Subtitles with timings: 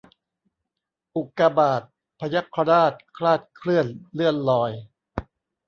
[1.15, 1.83] อุกกาบาต
[2.19, 4.71] พยัคฆราช คลาดเคลื่อน เลื่อนลอย